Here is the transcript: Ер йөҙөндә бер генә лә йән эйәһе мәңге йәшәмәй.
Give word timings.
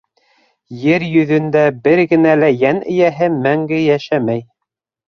Ер 0.93 1.05
йөҙөндә 1.09 1.63
бер 1.89 2.03
генә 2.15 2.35
лә 2.41 2.51
йән 2.59 2.83
эйәһе 2.89 3.33
мәңге 3.39 3.85
йәшәмәй. 3.87 4.47